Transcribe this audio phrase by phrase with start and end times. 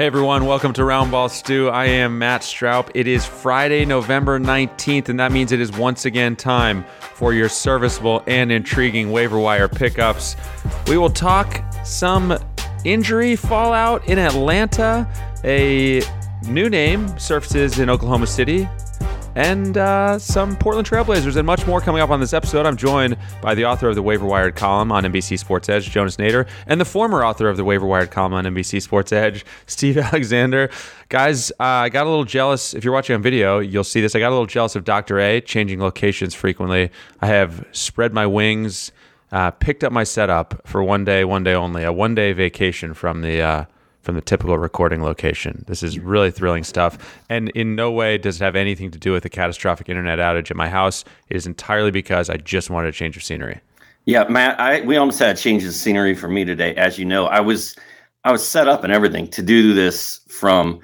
[0.00, 1.68] Hey everyone, welcome to Roundball Stew.
[1.68, 2.90] I am Matt Stroup.
[2.94, 7.50] It is Friday, November 19th, and that means it is once again time for your
[7.50, 10.36] serviceable and intriguing waiver wire pickups.
[10.86, 12.38] We will talk some
[12.82, 15.06] injury fallout in Atlanta,
[15.44, 16.00] a
[16.48, 18.66] new name surfaces in Oklahoma City,
[19.34, 22.66] and uh, some Portland Trailblazers, and much more coming up on this episode.
[22.66, 26.16] I'm joined by the author of the Waiver Wired column on NBC Sports Edge, Jonas
[26.16, 29.98] Nader, and the former author of the Waiver Wired column on NBC Sports Edge, Steve
[29.98, 30.70] Alexander.
[31.08, 32.74] Guys, uh, I got a little jealous.
[32.74, 34.14] If you're watching on video, you'll see this.
[34.14, 35.18] I got a little jealous of Dr.
[35.20, 36.90] A changing locations frequently.
[37.20, 38.92] I have spread my wings,
[39.32, 42.94] uh, picked up my setup for one day, one day only, a one day vacation
[42.94, 43.64] from the uh,
[44.02, 45.64] from the typical recording location.
[45.66, 47.20] This is really thrilling stuff.
[47.28, 50.50] And in no way does it have anything to do with a catastrophic internet outage
[50.50, 51.04] at my house.
[51.28, 53.60] It is entirely because I just wanted a change of scenery.
[54.06, 56.74] Yeah, Matt, I we almost had a change of scenery for me today.
[56.74, 57.76] As you know, I was
[58.24, 60.80] I was set up and everything to do this from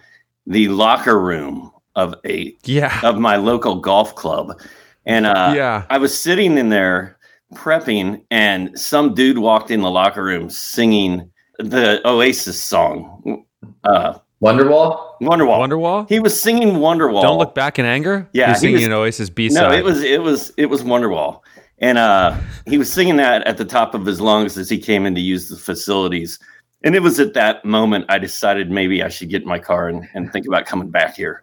[0.47, 4.61] the locker room of a yeah of my local golf club.
[5.06, 5.86] And uh yeah.
[5.89, 7.19] I was sitting in there
[7.55, 13.44] prepping and some dude walked in the locker room singing the Oasis song.
[13.84, 15.12] Uh, Wonderwall.
[15.22, 15.58] Wonderwall.
[15.66, 16.08] Wonderwall.
[16.08, 17.22] He was singing Wonderwall.
[17.22, 18.28] Don't look back in anger.
[18.32, 19.70] Yeah, He's he singing was- an Oasis B side.
[19.70, 21.40] No, it was it was it was Wonderwall,
[21.78, 25.06] and uh, he was singing that at the top of his lungs as he came
[25.06, 26.38] in to use the facilities.
[26.84, 29.88] And it was at that moment I decided maybe I should get in my car
[29.88, 31.42] and, and think about coming back here.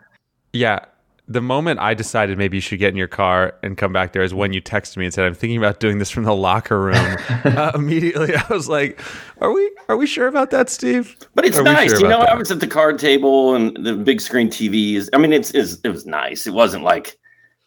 [0.53, 0.79] Yeah.
[1.27, 4.23] The moment I decided maybe you should get in your car and come back there
[4.23, 6.79] is when you texted me and said, "I'm thinking about doing this from the locker
[6.81, 6.95] room."
[7.45, 8.99] uh, immediately, I was like,
[9.39, 9.71] "Are we?
[9.87, 12.17] Are we sure about that, Steve?" But it's Are nice, sure you know.
[12.17, 15.07] about I was at the card table and the big screen TVs.
[15.13, 16.45] I mean, it's, it's it was nice.
[16.45, 17.17] It wasn't like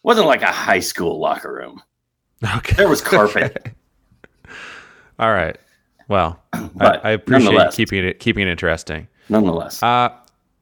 [0.03, 1.81] wasn't like a high school locker room.
[2.57, 2.75] Okay.
[2.75, 3.57] There was carpet.
[3.57, 3.71] Okay.
[5.19, 5.57] All right.
[6.07, 6.39] Well,
[6.75, 9.07] But I, I appreciate keeping it keeping it interesting.
[9.29, 10.09] Nonetheless, Uh,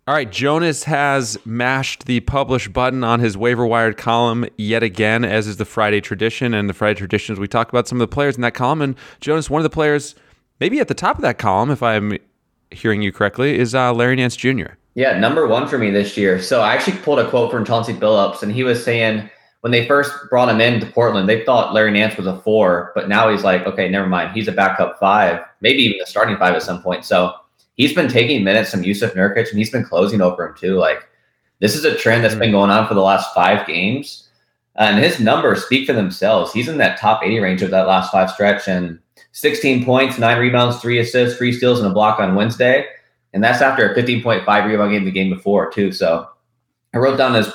[0.07, 5.25] all right, Jonas has mashed the publish button on his waiver wired column yet again,
[5.25, 6.53] as is the Friday tradition.
[6.53, 8.83] And the Friday traditions, we talk about some of the players in that column.
[8.83, 10.13] And Jonas, one of the players,
[10.59, 12.19] maybe at the top of that column, if I'm
[12.69, 14.73] hearing you correctly, is uh, Larry Nance Jr.
[14.93, 16.39] Yeah, number one for me this year.
[16.39, 19.27] So I actually pulled a quote from Chauncey Billups, and he was saying
[19.61, 23.09] when they first brought him into Portland, they thought Larry Nance was a four, but
[23.09, 24.33] now he's like, okay, never mind.
[24.33, 27.05] He's a backup five, maybe even a starting five at some point.
[27.05, 27.33] So
[27.75, 30.75] he's been taking minutes from Jusuf Nurkic, and he's been closing over him too.
[30.75, 31.07] Like
[31.59, 32.39] this is a trend that's mm.
[32.39, 34.29] been going on for the last five games,
[34.75, 36.51] and his numbers speak for themselves.
[36.51, 38.99] He's in that top 80 range of that last five stretch, and
[39.31, 42.85] 16 points, nine rebounds, three assists, three steals, and a block on Wednesday.
[43.33, 45.91] And that's after a 15.5 rebound game the game before, too.
[45.91, 46.29] So
[46.93, 47.51] I wrote down his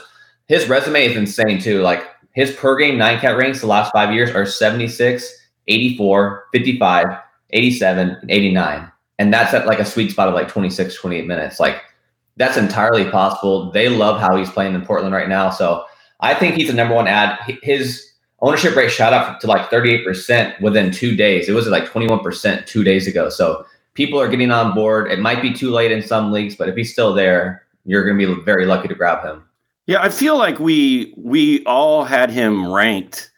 [0.46, 1.80] his resume is insane too.
[1.80, 7.06] Like his per game nine cat ranks the last five years are 76, 84, 55,
[7.50, 8.92] 87, and 89.
[9.20, 11.60] And that's at like a sweet spot of like 26, 28 minutes.
[11.60, 11.82] Like
[12.38, 13.70] that's entirely possible.
[13.70, 15.50] They love how he's playing in Portland right now.
[15.50, 15.84] So
[16.20, 17.38] I think he's the number one ad.
[17.62, 21.50] His ownership rate shot up to like 38% within two days.
[21.50, 23.28] It was like 21% two days ago.
[23.28, 25.12] So people are getting on board.
[25.12, 28.18] It might be too late in some leagues, but if he's still there, you're going
[28.18, 29.44] to be very lucky to grab him.
[29.86, 33.30] Yeah, I feel like we we all had him ranked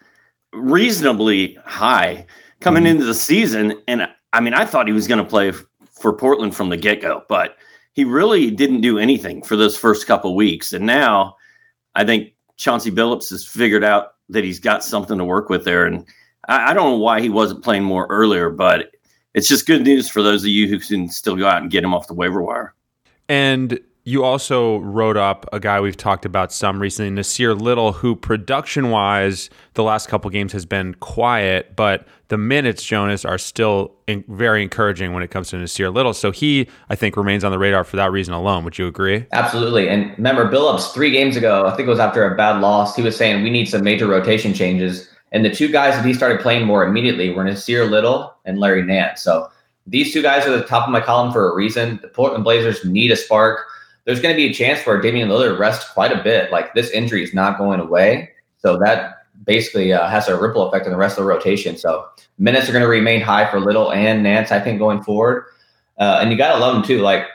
[0.53, 2.26] reasonably high
[2.60, 2.93] coming mm-hmm.
[2.93, 5.53] into the season, and I mean, I thought he was going to play
[6.02, 7.56] for Portland from the get go, but
[7.94, 11.36] he really didn't do anything for those first couple weeks, and now
[11.94, 15.86] I think Chauncey Billups has figured out that he's got something to work with there,
[15.86, 16.04] and
[16.48, 18.90] I, I don't know why he wasn't playing more earlier, but
[19.34, 21.84] it's just good news for those of you who can still go out and get
[21.84, 22.75] him off the waiver wire.
[23.28, 28.16] And you also wrote up a guy we've talked about some recently, Nassir Little, who
[28.16, 33.94] production wise, the last couple games has been quiet, but the minutes, Jonas, are still
[34.08, 36.14] in, very encouraging when it comes to Nassir Little.
[36.14, 38.64] So he, I think, remains on the radar for that reason alone.
[38.64, 39.25] Would you agree?
[39.32, 39.88] Absolutely.
[39.88, 43.02] And remember, Billups three games ago, I think it was after a bad loss, he
[43.02, 45.08] was saying we need some major rotation changes.
[45.31, 48.82] And the two guys that he started playing more immediately were Nassir Little and Larry
[48.82, 49.22] Nance.
[49.22, 49.48] So
[49.87, 52.00] these two guys are the top of my column for a reason.
[52.02, 53.66] The Portland Blazers need a spark.
[54.04, 56.50] There's going to be a chance for Damian Lillard to rest quite a bit.
[56.50, 58.31] Like this injury is not going away.
[58.58, 61.76] So that basically uh, has a ripple effect on the rest of the rotation.
[61.76, 62.06] So
[62.38, 65.44] minutes are going to remain high for Little and Nance, I think, going forward.
[65.99, 67.00] Uh, and you got to love them too.
[67.00, 67.26] Like,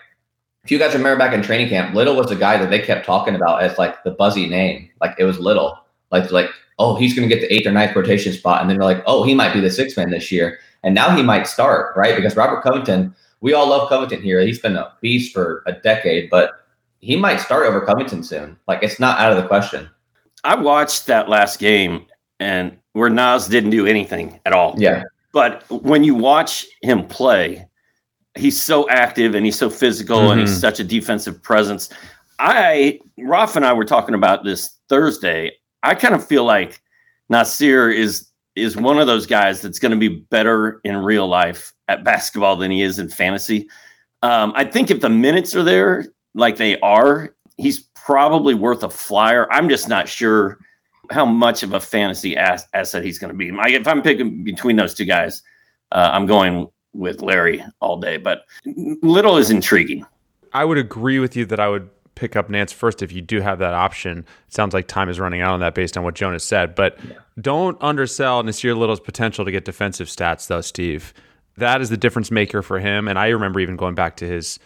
[0.64, 3.06] if you guys remember back in training camp, Little was the guy that they kept
[3.06, 4.90] talking about as like the buzzy name.
[5.00, 5.80] Like, it was Little.
[6.12, 6.50] Like, like
[6.80, 8.62] oh, he's going to get the eighth or ninth rotation spot.
[8.62, 10.60] And then they're like, oh, he might be the sixth man this year.
[10.84, 12.16] And now he might start, right?
[12.16, 14.42] Because Robert Covington, we all love Covington here.
[14.42, 16.66] He's been a beast for a decade, but
[17.00, 18.58] he might start over Covington soon.
[18.68, 19.90] Like, it's not out of the question.
[20.44, 22.06] I watched that last game
[22.40, 24.76] and where Nas didn't do anything at all.
[24.78, 25.04] Yeah.
[25.34, 27.68] But when you watch him play,
[28.36, 30.32] he's so active and he's so physical mm-hmm.
[30.32, 30.60] and he's mm-hmm.
[30.60, 31.90] such a defensive presence.
[32.40, 35.52] I, Roth and I were talking about this Thursday.
[35.84, 36.82] I kind of feel like
[37.32, 38.28] Nassir is
[38.58, 42.56] is one of those guys that's going to be better in real life at basketball
[42.56, 43.70] than he is in fantasy.
[44.24, 48.90] Um, I think if the minutes are there, like they are, he's probably worth a
[48.90, 49.52] flyer.
[49.52, 50.58] I'm just not sure
[51.12, 53.50] how much of a fantasy ass- asset he's going to be.
[53.74, 55.42] If I'm picking between those two guys,
[55.92, 58.18] uh, I'm going with Larry all day.
[58.18, 58.46] But
[59.02, 60.06] Little is intriguing.
[60.54, 63.40] I would agree with you that I would pick up Nance first if you do
[63.42, 64.20] have that option.
[64.20, 66.76] It sounds like time is running out on that based on what Jonas said.
[66.76, 67.16] But yeah.
[67.40, 71.14] don't undersell Nassir Little's potential to get defensive stats, though, Steve.
[71.58, 73.08] That is the difference maker for him.
[73.08, 74.60] And I remember even going back to his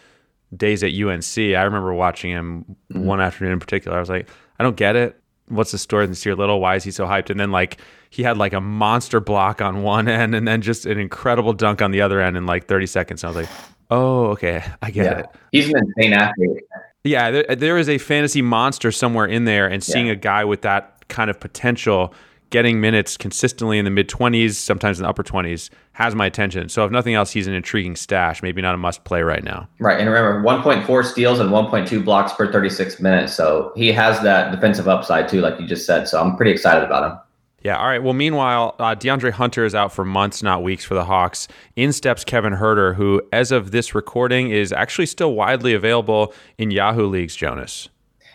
[0.56, 1.38] days at UNC.
[1.38, 3.04] I remember watching him mm-hmm.
[3.04, 3.96] one afternoon in particular.
[3.96, 4.28] I was like,
[4.58, 5.18] I don't get it.
[5.48, 6.60] What's the story with Nassir Little?
[6.60, 7.30] Why is he so hyped?
[7.30, 10.86] And then like he had like a monster block on one end and then just
[10.86, 13.24] an incredible dunk on the other end in like 30 seconds.
[13.24, 13.56] And I was like,
[13.90, 15.18] oh, okay, I get yeah.
[15.20, 15.26] it.
[15.50, 16.62] He's an insane athlete.
[17.04, 20.12] Yeah, there, uh, there is a fantasy monster somewhere in there, and seeing yeah.
[20.12, 22.14] a guy with that kind of potential
[22.50, 26.68] getting minutes consistently in the mid 20s, sometimes in the upper 20s, has my attention.
[26.68, 29.68] So, if nothing else, he's an intriguing stash, maybe not a must play right now.
[29.80, 29.98] Right.
[29.98, 33.34] And remember, 1.4 steals and 1.2 blocks per 36 minutes.
[33.34, 36.06] So, he has that defensive upside too, like you just said.
[36.06, 37.18] So, I'm pretty excited about him.
[37.64, 37.78] Yeah.
[37.78, 38.02] All right.
[38.02, 41.46] Well, meanwhile, uh, DeAndre Hunter is out for months, not weeks, for the Hawks.
[41.76, 46.70] In steps Kevin Huerter, who, as of this recording, is actually still widely available in
[46.70, 47.36] Yahoo leagues.
[47.36, 47.88] Jonas.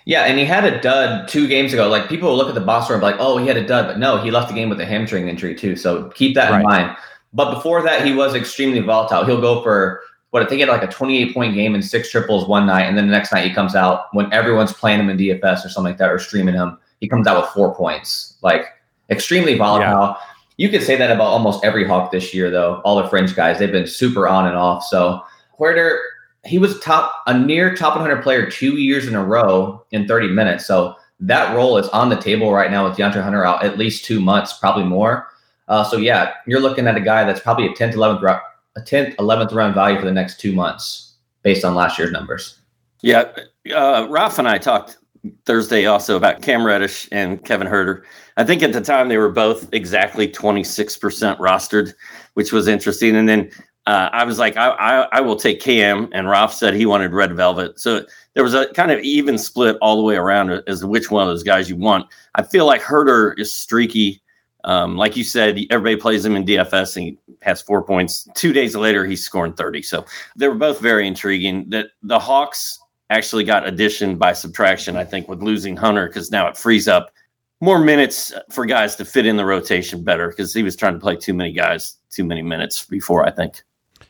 [0.06, 1.90] Yeah, and he had a dud two games ago.
[1.90, 3.88] Like people look at the box score and be like, "Oh, he had a dud,"
[3.88, 5.76] but no, he left the game with a hamstring injury too.
[5.76, 6.62] So keep that right.
[6.62, 6.98] in mind.
[7.34, 9.26] But before that, he was extremely volatile.
[9.26, 10.00] He'll go for
[10.30, 12.84] what I think he had like a 28 point game and six triples one night,
[12.84, 15.70] and then the next night he comes out when everyone's playing him in DFS or
[15.70, 16.78] something like that or streaming him.
[17.02, 18.38] He comes out with four points.
[18.42, 18.68] Like
[19.10, 20.02] extremely volatile.
[20.02, 20.16] Yeah.
[20.58, 22.82] You could say that about almost every Hawk this year, though.
[22.84, 24.84] All the French guys, they've been super on and off.
[24.84, 25.22] So
[25.60, 26.00] Huerter,
[26.46, 30.30] he was top a near top 100 player two years in a row in 30
[30.30, 30.66] minutes.
[30.66, 34.06] So that role is on the table right now with DeAndre Hunter out at least
[34.06, 35.28] two months, probably more.
[35.68, 38.42] Uh, so yeah, you're looking at a guy that's probably a 10th, 11th, round,
[38.76, 42.60] a 10th, 11th round value for the next two months based on last year's numbers.
[43.02, 43.32] Yeah,
[43.74, 44.98] uh, Ralph and I talked
[45.46, 48.04] Thursday also about Cam Reddish and Kevin Huerter.
[48.38, 51.94] I think at the time they were both exactly 26% rostered,
[52.36, 53.16] which was interesting.
[53.16, 53.50] And then
[53.88, 57.14] uh, I was like, I, I, I, will take Cam, and Ralph said he wanted
[57.14, 57.80] Red Velvet.
[57.80, 61.10] So there was a kind of even split all the way around as to which
[61.10, 62.06] one of those guys you want.
[62.36, 64.22] I feel like Huerter is streaky.
[64.66, 68.28] Um, like you said, everybody plays him in DFS and he has four points.
[68.36, 69.82] Two days later, he's scoring 30.
[69.84, 70.06] So
[70.36, 71.70] they were both very intriguing.
[71.70, 72.80] That the Hawks
[73.10, 77.12] actually got addition by subtraction, I think, with losing Hunter because now it frees up
[77.60, 81.00] more minutes for guys to fit in the rotation better because he was trying to
[81.00, 83.64] play too many guys, too many minutes before, I think.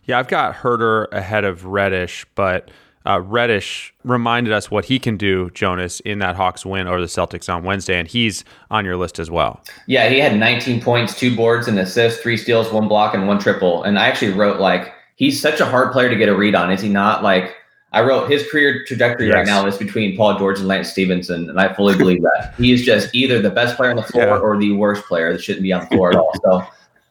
[0.03, 2.69] Yeah, I've got Huerter ahead of Reddish, but
[3.05, 7.07] uh, Reddish reminded us what he can do, Jonas, in that Hawks win over the
[7.07, 9.61] Celtics on Wednesday, and he's on your list as well.
[9.85, 13.39] Yeah, he had 19 points, two boards, and assists, three steals, one block, and one
[13.39, 13.83] triple.
[13.83, 16.71] And I actually wrote like he's such a hard player to get a read on,
[16.71, 17.23] is he not?
[17.23, 17.55] Like
[17.97, 19.33] I wrote his career trajectory yes.
[19.37, 22.71] right now is between Paul George and Lance Stephenson, and I fully believe that he
[22.71, 24.37] is just either the best player on the floor yeah.
[24.37, 26.31] or the worst player that shouldn't be on the floor at all.
[26.43, 26.63] So,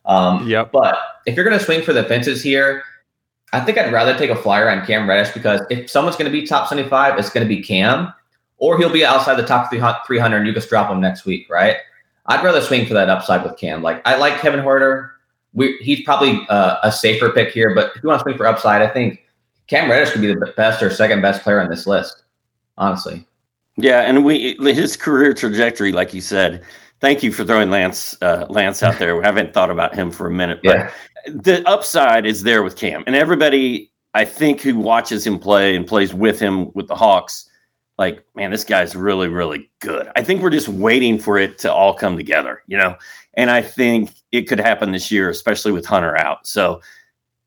[0.05, 0.71] um, yep.
[0.71, 2.85] But if you're going to swing for the fences here,
[3.53, 6.41] I think I'd rather take a flyer on Cam Reddish because if someone's going to
[6.41, 8.15] be top 75, it's going to be Cam,
[8.59, 11.79] or he'll be outside the top 300 and you just drop him next week, right?
[12.27, 13.83] I'd rather swing for that upside with Cam.
[13.83, 15.11] Like I like Kevin Huerter.
[15.53, 18.47] We, he's probably uh, a safer pick here, but if you want to swing for
[18.47, 19.26] upside, I think
[19.69, 22.23] Cam Reddish could be the best or second best player on this list,
[22.79, 23.27] honestly.
[23.77, 26.63] Yeah, and we his career trajectory, like you said.
[27.01, 29.17] Thank you for throwing Lance uh, Lance out there.
[29.17, 30.91] We haven't thought about him for a minute, but yeah.
[31.27, 35.87] the upside is there with Cam, and everybody I think who watches him play and
[35.87, 37.51] plays with him with the Hawks,
[37.99, 40.11] like man, this guy's really really good.
[40.17, 42.97] I think we're just waiting for it to all come together, you know.
[43.35, 46.47] And I think it could happen this year, especially with Hunter out.
[46.47, 46.81] So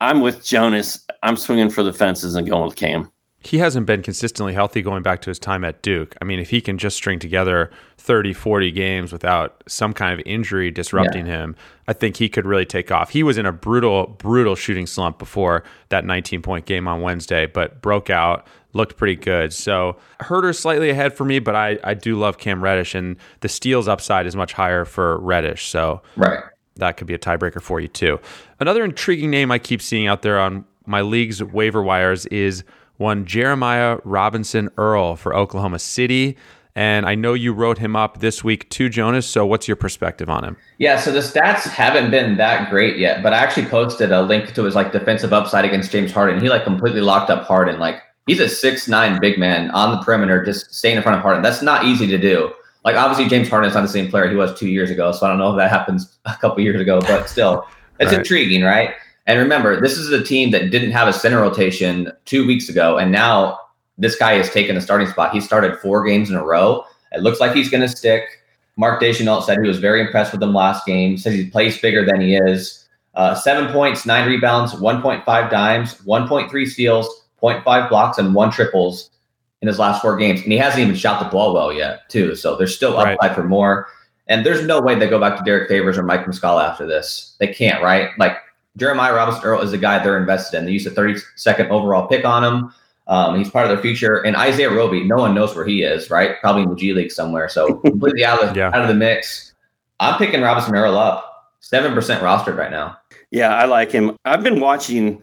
[0.01, 1.05] I'm with Jonas.
[1.23, 3.11] I'm swinging for the fences and going with Cam.
[3.41, 6.15] he hasn't been consistently healthy going back to his time at Duke.
[6.21, 10.25] I mean, if he can just string together 30, 40 games without some kind of
[10.25, 11.43] injury disrupting yeah.
[11.43, 11.55] him,
[11.87, 13.11] I think he could really take off.
[13.11, 17.45] He was in a brutal, brutal shooting slump before that 19 point game on Wednesday,
[17.45, 19.53] but broke out, looked pretty good.
[19.53, 23.49] So Huerter slightly ahead for me, but I, I do love Cam Reddish, and the
[23.49, 25.67] steals upside is much higher for Reddish.
[25.69, 26.43] So right.
[26.79, 28.19] That could be a tiebreaker for you, too.
[28.59, 32.63] Another intriguing name I keep seeing out there on my league's waiver wires is
[32.97, 36.37] one Jeremiah Robinson Earl for Oklahoma City.
[36.75, 39.25] And I know you wrote him up this week too, Jonas.
[39.25, 40.57] So what's your perspective on him?
[40.77, 44.53] Yeah, so the stats haven't been that great yet, but I actually posted a link
[44.53, 46.41] to his like defensive upside against James Harden.
[46.41, 47.79] He like completely locked up Harden.
[47.79, 51.21] Like he's a six nine big man on the perimeter, just staying in front of
[51.21, 51.41] Harden.
[51.41, 52.51] That's not easy to do.
[52.85, 55.25] Like obviously James Harden is not the same player he was two years ago, so
[55.25, 57.65] I don't know if that happens a couple years ago, but still,
[57.99, 58.19] it's right.
[58.19, 58.91] intriguing, right?
[59.27, 62.97] And remember, this is a team that didn't have a center rotation two weeks ago,
[62.97, 63.59] and now
[63.97, 65.33] this guy has taken a starting spot.
[65.33, 66.83] He started four games in a row.
[67.11, 68.23] It looks like he's going to stick.
[68.77, 71.17] Mark Daigneault said he was very impressed with him last game.
[71.17, 72.87] Says he plays bigger than he is.
[73.13, 79.09] Uh, seven points, nine rebounds, 1.5 dimes, 1.3 steals, 0.5 blocks, and one triples
[79.61, 80.41] in his last four games.
[80.41, 82.35] And he hasn't even shot the ball well yet, too.
[82.35, 83.35] So there's still upside right.
[83.35, 83.87] for more.
[84.27, 87.35] And there's no way they go back to Derrick Favors or Mike Muscala after this.
[87.39, 88.11] They can't, right?
[88.17, 88.37] Like
[88.77, 90.65] Jeremiah Robinson Earl is the guy they're invested in.
[90.65, 92.73] They used a 32nd overall pick on him.
[93.07, 94.17] Um, he's part of their future.
[94.17, 96.39] And Isaiah Roby, no one knows where he is, right?
[96.41, 97.49] Probably in the G League somewhere.
[97.49, 98.67] So completely out of, yeah.
[98.67, 99.53] out of the mix.
[99.99, 101.25] I'm picking Robinson Earl up.
[101.61, 102.97] 7% rostered right now.
[103.31, 104.17] Yeah, I like him.
[104.25, 105.21] I've been watching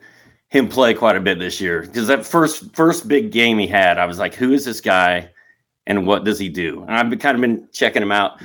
[0.48, 3.98] him play quite a bit this year because that first first big game he had,
[3.98, 5.28] I was like, who is this guy
[5.86, 6.82] and what does he do?
[6.82, 8.40] And I've been kind of been checking him out.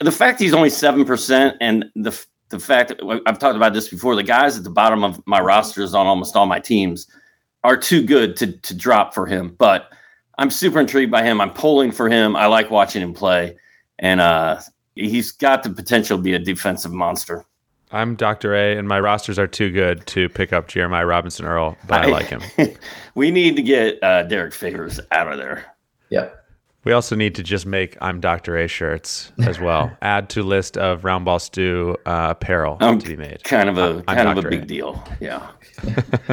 [0.00, 2.92] The fact he's only 7% and the the fact
[3.26, 6.36] I've talked about this before, the guys at the bottom of my rosters on almost
[6.36, 7.08] all my teams
[7.64, 9.54] are too good to to drop for him.
[9.58, 9.92] But
[10.38, 11.40] I'm super intrigued by him.
[11.40, 12.36] I'm pulling for him.
[12.36, 13.56] I like watching him play,
[13.98, 14.60] and uh,
[14.94, 17.44] he's got the potential to be a defensive monster.
[17.94, 18.54] I'm Dr.
[18.54, 22.08] A, and my rosters are too good to pick up Jeremiah Robinson Earl, but I,
[22.08, 22.42] I like him.
[23.14, 25.64] we need to get uh, Derrick Favors out of there.
[26.10, 26.44] Yep.
[26.82, 28.58] We also need to just make I'm Dr.
[28.58, 29.96] A shirts as well.
[30.02, 33.44] Add to list of Roundball Stew uh, apparel um, to be made.
[33.44, 34.38] Kind of a I'm kind Dr.
[34.40, 34.66] of a big a.
[34.66, 35.02] deal.
[35.20, 35.48] Yeah.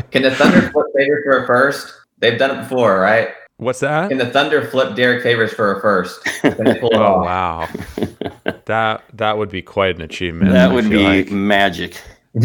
[0.10, 1.94] Can the Thunder put Favors for a first?
[2.18, 3.30] They've done it before, right?
[3.62, 4.10] What's that?
[4.10, 6.28] Can the Thunder flip Derrick Favors for a first?
[6.44, 7.70] oh wow,
[8.66, 10.52] that that would be quite an achievement.
[10.52, 11.30] That would be like.
[11.30, 12.02] magic.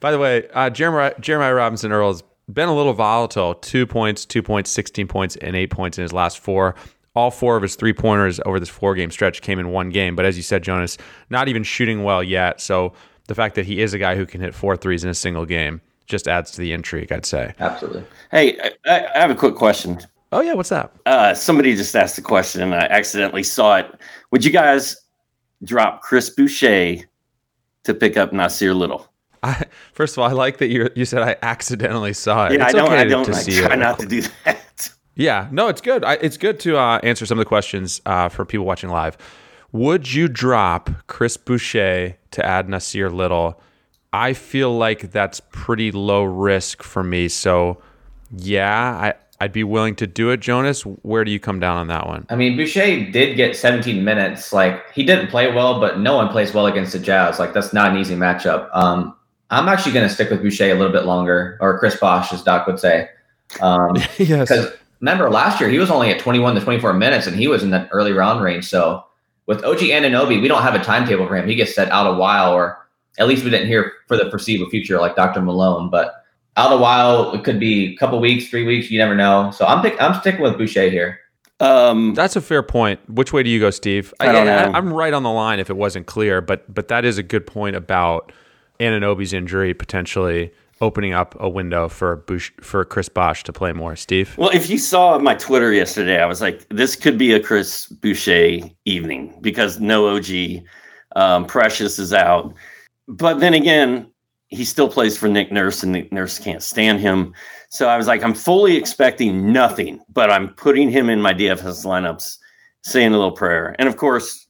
[0.00, 2.22] By the way, uh, Jeremiah, Jeremiah Robinson Earl's
[2.52, 3.54] been a little volatile.
[3.54, 6.74] Two points, two points, 16 points, and eight points in his last four
[7.14, 10.14] all four of his three pointers over this four game stretch came in one game.
[10.14, 10.98] But as you said, Jonas,
[11.30, 12.60] not even shooting well yet.
[12.60, 12.92] So
[13.26, 15.46] the fact that he is a guy who can hit four threes in a single
[15.46, 15.80] game
[16.10, 17.54] just adds to the intrigue, I'd say.
[17.58, 18.04] Absolutely.
[18.30, 19.98] Hey, I, I have a quick question.
[20.32, 20.52] Oh, yeah.
[20.52, 20.92] What's that?
[21.06, 23.86] Uh, somebody just asked a question and I accidentally saw it.
[24.30, 24.96] Would you guys
[25.64, 26.96] drop Chris Boucher
[27.84, 29.06] to pick up Nassir Little?
[29.42, 29.64] I,
[29.94, 32.52] first of all, I like that you you said I accidentally saw it.
[32.52, 32.92] Yeah, it's I don't.
[32.92, 33.24] Okay I don't.
[33.24, 33.78] To, to I try it.
[33.78, 34.58] not to do that.
[35.16, 36.02] Yeah, no, it's good.
[36.02, 39.18] I, it's good to uh, answer some of the questions uh, for people watching live.
[39.72, 43.60] Would you drop Chris Boucher to add Nassir Little?
[44.12, 47.28] I feel like that's pretty low risk for me.
[47.28, 47.80] So,
[48.36, 50.40] yeah, I, I'd be willing to do it.
[50.40, 52.26] Jonas, where do you come down on that one?
[52.28, 54.52] I mean, Boucher did get 17 minutes.
[54.52, 57.38] Like, he didn't play well, but no one plays well against the Jazz.
[57.38, 58.68] Like, that's not an easy matchup.
[58.74, 59.14] Um,
[59.50, 62.42] I'm actually going to stick with Boucher a little bit longer, or Chris Bosh, as
[62.42, 63.08] Doc would say.
[63.60, 64.48] Um, yes.
[64.48, 67.62] Because remember last year he was only at 21 to 24 minutes and he was
[67.62, 68.68] in that early round range.
[68.68, 69.04] So
[69.46, 71.48] with OG Anunoby, we don't have a timetable for him.
[71.48, 72.79] He gets set out a while, or
[73.20, 75.42] at least we didn't hear for the foreseeable future like Dr.
[75.42, 75.90] Malone.
[75.90, 76.24] But
[76.56, 78.90] out of a while, it could be a couple weeks, three weeks.
[78.90, 79.52] You never know.
[79.54, 81.20] So I'm pick, I'm sticking with Boucher here.
[81.60, 82.98] Um, That's a fair point.
[83.08, 84.14] Which way do you go, Steve?
[84.18, 84.72] I don't I, know.
[84.72, 87.22] I, am right on the line if it wasn't clear, but but that is a
[87.22, 88.32] good point about
[88.80, 93.94] Anunoby's injury potentially opening up a window for Bush, for Chris Bosh to play more.
[93.96, 94.34] Steve.
[94.38, 97.86] Well, if you saw my Twitter yesterday, I was like, this could be a Chris
[97.86, 100.62] Boucher evening because no OG,
[101.16, 102.54] um, Precious is out,
[103.10, 104.10] but then again,
[104.48, 107.34] he still plays for Nick Nurse, and Nick Nurse can't stand him.
[107.68, 111.84] So I was like, I'm fully expecting nothing, but I'm putting him in my DFS
[111.84, 112.38] lineups,
[112.82, 114.46] saying a little prayer, and of course.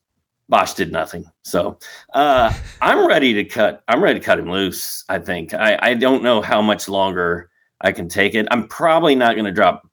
[0.48, 1.24] Bosh did nothing.
[1.42, 1.78] So
[2.12, 2.52] uh,
[2.82, 3.84] I'm ready to cut.
[3.86, 5.04] I'm ready to cut him loose.
[5.08, 5.54] I think.
[5.54, 7.48] I, I don't know how much longer
[7.82, 8.48] I can take it.
[8.50, 9.88] I'm probably not going to drop.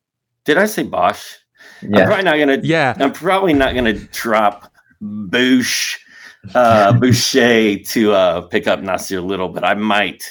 [0.46, 1.38] Did I say Bosh?
[1.84, 2.00] Yeah.
[2.00, 2.68] I'm probably not going to.
[2.68, 2.96] Yeah.
[3.00, 4.72] I'm probably not going to drop
[5.02, 5.98] Boosh,
[6.56, 10.24] uh, Boucher to uh, pick up Nassir Little, but I might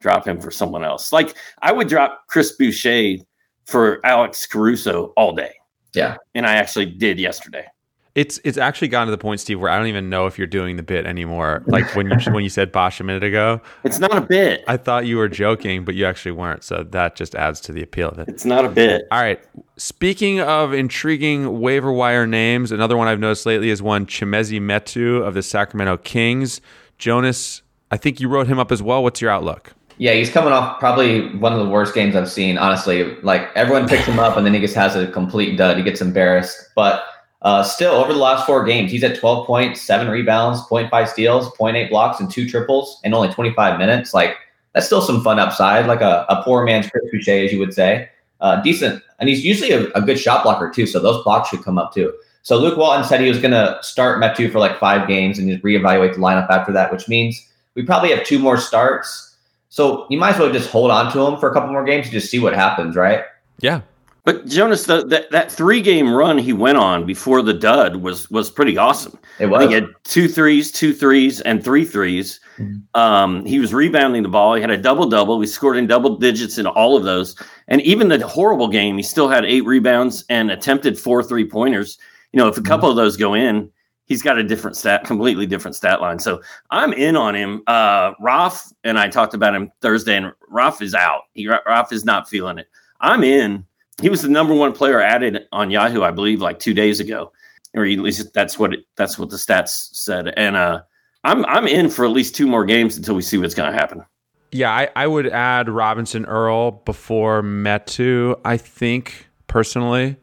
[0.00, 1.12] drop him for someone else.
[1.12, 3.16] Like I would drop Chris Boucher
[3.64, 5.52] for Alex Caruso all day.
[5.94, 6.16] Yeah.
[6.34, 7.66] And I actually did yesterday.
[8.14, 10.46] It's it's actually gotten to the point, Steve, where I don't even know if you're
[10.46, 11.62] doing the bit anymore.
[11.66, 14.62] Like when you when you said Bosch a minute ago, It's not a bit.
[14.68, 16.62] I thought you were joking, but you actually weren't.
[16.62, 18.28] So that just adds to the appeal of it.
[18.28, 19.06] It's not a bit.
[19.10, 19.40] All right.
[19.78, 25.26] Speaking of intriguing waiver wire names, another one I've noticed lately is one Chimezi Metu
[25.26, 26.60] of the Sacramento Kings.
[26.98, 29.02] Jonas, I think you wrote him up as well.
[29.02, 29.72] What's your outlook?
[29.96, 32.58] Yeah, he's coming off probably one of the worst games I've seen.
[32.58, 35.76] Honestly, like everyone picks him up, and then he just has a complete dud.
[35.76, 37.04] He gets embarrassed, but
[37.42, 41.50] uh, still, over the last four games, he's at 12 points, seven rebounds, 0.5 steals,
[41.56, 44.14] 0.8 blocks, and two triples in only 25 minutes.
[44.14, 44.36] Like
[44.72, 47.74] that's still some fun upside, like a, a poor man's Chris Boucher, as you would
[47.74, 48.08] say.
[48.40, 51.62] Uh, decent, and he's usually a, a, good shot blocker too, so those blocks should
[51.62, 52.12] come up too.
[52.42, 55.48] So Luke Walton said he was going to start Metu for like five games and
[55.48, 59.36] just reevaluate the lineup after that, which means we probably have two more starts.
[59.68, 62.06] So you might as well just hold on to him for a couple more games
[62.06, 63.22] and just see what happens, right?
[63.60, 63.82] Yeah,
[64.24, 68.30] but Jonas, the, that that three game run he went on before the dud was
[68.30, 69.18] was pretty awesome.
[69.40, 69.66] It was.
[69.66, 72.38] He had two threes, two threes, and three threes.
[72.56, 73.00] Mm-hmm.
[73.00, 74.54] Um, he was rebounding the ball.
[74.54, 75.40] He had a double double.
[75.40, 77.34] He scored in double digits in all of those.
[77.66, 81.98] And even the horrible game, he still had eight rebounds and attempted four three pointers.
[82.32, 82.98] You know, if a couple mm-hmm.
[82.98, 83.70] of those go in,
[84.04, 86.20] he's got a different stat, completely different stat line.
[86.20, 87.62] So I'm in on him.
[87.66, 91.22] Uh, Roth and I talked about him Thursday, and Roth is out.
[91.32, 92.68] He Roth is not feeling it.
[93.00, 93.66] I'm in
[94.02, 97.32] he was the number one player added on Yahoo, I believe, like two days ago,
[97.72, 100.34] or at least that's what it, that's what the stats said.
[100.36, 100.82] And uh,
[101.24, 103.78] I'm I'm in for at least two more games until we see what's going to
[103.78, 104.04] happen.
[104.50, 108.38] Yeah, I, I would add Robinson Earl before Metu.
[108.44, 110.16] I think personally.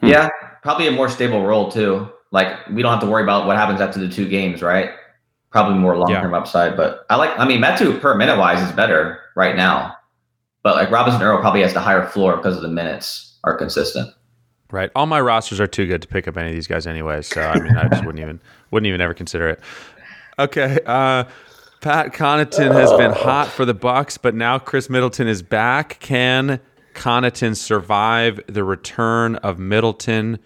[0.00, 0.06] Hmm.
[0.06, 0.28] Yeah,
[0.62, 2.08] probably a more stable role too.
[2.32, 4.90] Like we don't have to worry about what happens after the two games, right?
[5.50, 6.38] Probably more long term yeah.
[6.38, 6.76] upside.
[6.76, 7.38] But I like.
[7.38, 9.94] I mean, Metu per minute wise is better right now.
[10.62, 14.12] But like Robinson Earl probably has the higher floor because of the minutes are consistent.
[14.70, 14.90] Right.
[14.96, 17.22] All my rosters are too good to pick up any of these guys anyway.
[17.22, 19.60] So I mean, I just wouldn't even wouldn't even ever consider it.
[20.38, 20.80] Okay.
[20.84, 21.24] Uh,
[21.80, 26.00] Pat Connaughton has been hot for the Bucks, but now Khris Middleton is back.
[26.00, 26.58] Can
[26.94, 30.38] Connaughton survive the return of Middleton?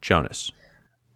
[0.00, 0.50] Jonas.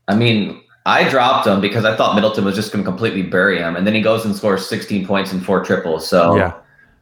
[0.07, 3.59] I mean, I dropped him because I thought Middleton was just going to completely bury
[3.59, 6.09] him, and then he goes and scores 16 points and four triples.
[6.09, 6.53] So yeah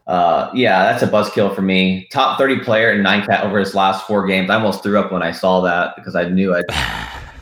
[0.06, 2.06] uh, yeah, that's a buzzkill for me.
[2.10, 4.50] Top 30 player in nine cat over his last four games.
[4.50, 6.66] I almost threw up when I saw that because I knew it.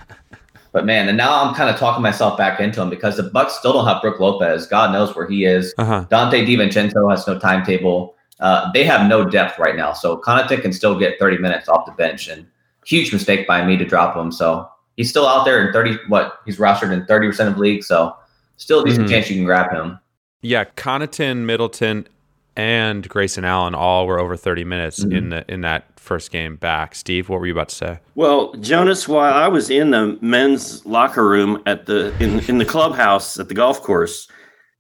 [0.73, 3.55] but man, and now I'm kind of talking myself back into him because the Bucks
[3.55, 4.67] still don't have Brook Lopez.
[4.67, 5.75] God knows where he is.
[5.79, 6.07] Uh-huh.
[6.09, 8.15] Donte DiVincenzo has no timetable.
[8.39, 9.93] Uh, they have no depth right now.
[9.93, 12.47] So Connaughton can still get 30 minutes off the bench and
[12.87, 14.31] huge mistake by me to drop him.
[14.31, 17.87] So he's still out there in 30, what he's rostered in 30% of leagues.
[17.87, 18.17] So
[18.57, 19.15] still a decent mm-hmm.
[19.15, 19.99] chance you can grab him.
[20.43, 22.09] Yeah, Connaughton, Middleton,
[22.57, 25.17] and Grayson Allen all were over 30 minutes mm-hmm.
[25.17, 26.95] in the in that first game back.
[26.95, 27.99] Steve, what were you about to say?
[28.15, 32.65] Well, Jonas, while I was in the men's locker room at the in in the
[32.65, 34.29] clubhouse at the golf course,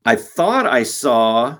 [0.04, 1.58] I thought I saw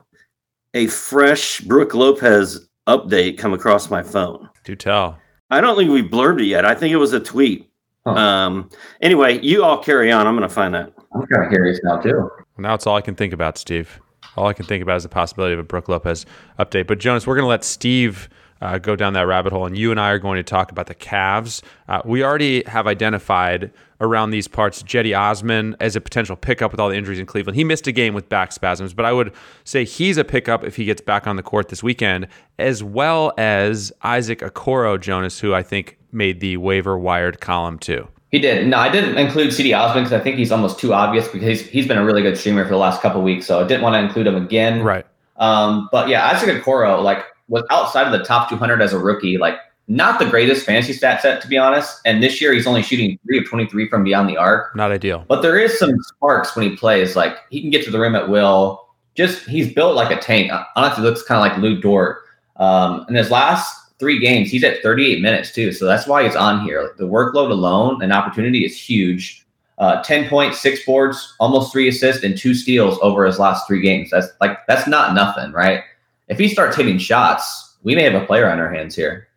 [0.75, 4.49] a fresh Brook Lopez update come across my phone.
[4.65, 5.19] Do tell.
[5.51, 6.65] I don't think we blurred it yet.
[6.65, 7.71] I think it was a tweet.
[8.07, 8.13] Huh.
[8.15, 8.71] Um.
[9.01, 10.27] Anyway, you all carry on.
[10.27, 10.93] I'm going to find that.
[11.15, 12.29] I'm kind of curious now too.
[12.59, 14.01] Now it's all I can think about, Steve.
[14.37, 16.27] All I can think about is the possibility of a Brook Lopez
[16.59, 16.87] update.
[16.87, 18.29] But Jonas, we're going to let Steve
[18.63, 20.87] uh, go down that rabbit hole, and you and I are going to talk about
[20.87, 21.63] the Cavs.
[21.89, 26.81] Uh, we already have identified around these parts Cedi Osman as a potential pickup with
[26.81, 27.57] all the injuries in Cleveland.
[27.57, 29.33] He missed a game with back spasms, but I would
[29.65, 33.33] say he's a pickup if he gets back on the court this weekend, as well
[33.37, 38.09] as Isaac Okoro Jonas, who I think made the waiver wired column too.
[38.33, 38.67] He did.
[38.67, 41.69] No, I didn't include Cedi Osman because I think he's almost too obvious because he's,
[41.69, 43.47] he's been a really good streamer for the last couple weeks.
[43.47, 44.83] So I didn't want to include him again.
[44.83, 45.05] Right.
[45.37, 49.37] Um, but yeah, Isaac Okoro, like, was outside of the top 200 as a rookie.
[49.37, 52.01] Like, not the greatest fantasy stat set, to be honest.
[52.07, 54.75] And this year, he's only shooting three of 23 from beyond the arc.
[54.75, 55.27] Not ideal.
[55.29, 57.15] But there is some sparks when he plays.
[57.15, 58.89] Like, he can get to the rim at will.
[59.15, 60.51] Just, he's built like a tank.
[60.75, 62.21] Honestly, looks kind of like Lu Dort.
[62.57, 65.71] Um, in his last three games, he's at 38 minutes too.
[65.71, 66.83] So that's why he's on here.
[66.83, 69.47] Like the workload alone and opportunity is huge.
[69.79, 73.81] Uh, 10 points, six boards, almost three assists, and two steals over his last three
[73.81, 74.11] games.
[74.11, 75.85] That's like that's not nothing, right?
[76.27, 79.29] If he starts hitting shots, we may have a player on our hands here.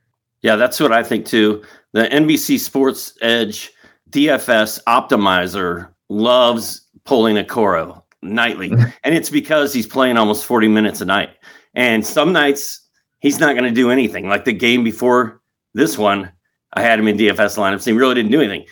[0.42, 1.64] Yeah, that's what I think too.
[1.92, 3.72] The NBC Sports Edge
[4.10, 8.72] DFS optimizer loves pulling Okoro nightly.
[9.04, 11.30] and it's because he's playing almost 40 minutes a night.
[11.76, 12.85] And some nights
[13.26, 14.30] he's not going to do anything.
[14.30, 15.42] Like the game before
[15.74, 16.32] this one,
[16.74, 17.84] I had him in DFS lineups.
[17.84, 18.68] He really didn't do anything.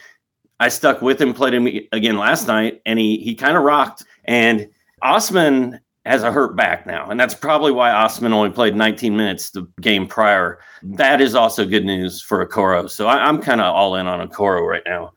[0.60, 4.04] I stuck with him, played him again last night, and he he kind of rocked.
[4.26, 4.70] And
[5.02, 9.50] Osman has a hurt back now, and that's probably why Osman only played 19 minutes
[9.50, 10.60] the game prior.
[10.84, 12.88] That is also good news for Okoro.
[12.88, 15.14] So I, am kind of all in on Okoro right now.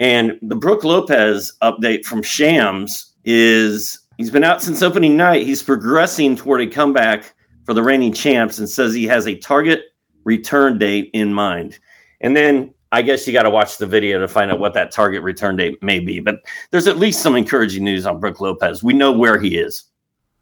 [0.00, 5.46] And the Brook Lopez update from Shams is he's been out since opening night.
[5.46, 7.32] He's progressing toward a comeback
[7.64, 9.84] for the reigning champs and says he has a target
[10.24, 11.78] return date in mind.
[12.20, 14.90] And then I guess you got to watch the video to find out what that
[14.92, 16.20] target return date may be.
[16.20, 18.82] But there's at least some encouraging news on Brook Lopez.
[18.82, 19.84] We know where he is.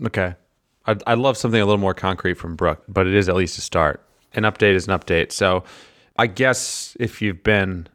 [0.04, 0.35] Okay.
[0.87, 3.59] I'd, I'd love something a little more concrete from Brook, but it is at least
[3.59, 4.04] a start.
[4.33, 5.33] An update is an update.
[5.33, 5.64] So
[6.16, 7.88] I guess if you've been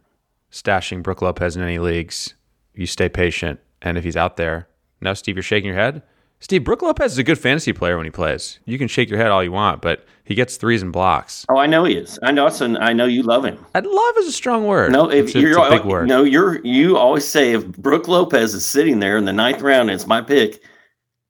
[0.51, 2.33] stashing Brook Lopez in any leagues,
[2.73, 3.59] you stay patient.
[3.81, 4.67] And if he's out there,
[5.01, 6.01] now, Steve, you're shaking your head.
[6.39, 8.59] Steve, Brook Lopez is a good fantasy player when he plays.
[8.65, 11.45] You can shake your head all you want, but he gets threes and blocks.
[11.49, 12.19] Oh, I know he is.
[12.21, 12.49] I know.
[12.49, 13.63] So I know you love him.
[13.73, 14.91] I'd love is a strong word.
[14.91, 16.07] No, if it's, you're it's a big word.
[16.07, 19.89] No, you're you always say if Brook Lopez is sitting there in the ninth round,
[19.89, 20.61] it's my pick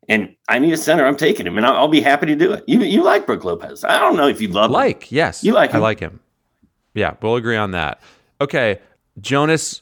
[0.08, 1.06] and I need a center.
[1.06, 2.64] I'm taking him, and I'll, I'll, be happy to do it.
[2.68, 3.84] You you like Brook Lopez?
[3.84, 5.16] I don't know if you love like him.
[5.18, 5.78] yes, you like him.
[5.78, 6.20] I like him.
[6.94, 8.02] Yeah, we'll agree on that.
[8.40, 8.80] Okay,
[9.20, 9.82] Jonas.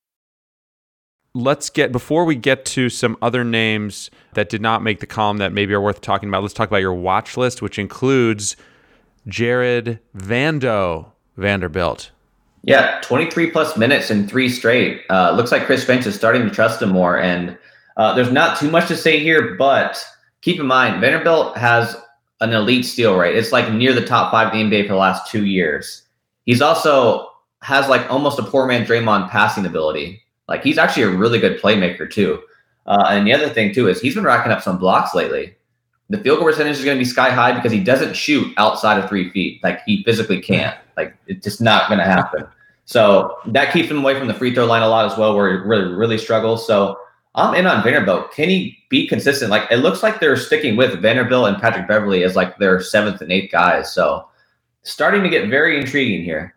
[1.33, 5.37] let's get before we get to some other names that did not make the column
[5.37, 6.41] that maybe are worth talking about.
[6.41, 8.55] Let's talk about your watch list, which includes
[9.27, 12.11] Jarred Vando Vanderbilt.
[12.63, 15.01] Yeah, 23 plus minutes in three straight.
[15.09, 17.19] Uh, looks like Chris Finch is starting to trust him more.
[17.19, 17.57] And
[17.97, 20.03] uh, there's not too much to say here, but
[20.41, 21.95] keep in mind, Vanderbilt has
[22.39, 23.35] an elite steal rate.
[23.35, 26.03] It's like near the top five in the NBA for the last two years.
[26.45, 27.27] He's also
[27.63, 30.21] has like almost a poor man Draymond passing ability.
[30.51, 32.41] Like he's actually a really good playmaker too.
[32.85, 35.55] Uh, and the other thing too is he's been racking up some blocks lately.
[36.09, 39.01] The field goal percentage is going to be sky high because he doesn't shoot outside
[39.01, 39.63] of three feet.
[39.63, 40.75] Like he physically can't.
[40.97, 42.45] Like it's just not going to happen.
[42.83, 45.49] So that keeps him away from the free throw line a lot as well, where
[45.49, 46.67] he really really struggles.
[46.67, 46.99] So
[47.35, 48.33] I'm in on Vanderbilt.
[48.33, 49.51] Can he be consistent?
[49.51, 53.21] Like it looks like they're sticking with Vanderbilt and Patrick Beverley as like their seventh
[53.21, 53.93] and eighth guys.
[53.93, 54.27] So
[54.83, 56.53] starting to get very intriguing here.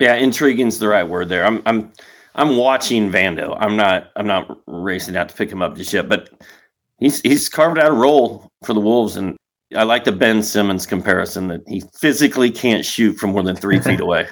[0.00, 1.44] Yeah, intriguing is the right word there.
[1.44, 1.92] I'm I'm
[2.34, 3.56] I'm watching Vando.
[3.60, 6.30] I'm not I'm not racing out to pick him up just yet, but
[6.98, 9.36] he's he's carved out a role for the Wolves, and
[9.76, 13.80] I like the Ben Simmons comparison that he physically can't shoot from more than three
[13.80, 14.28] feet away.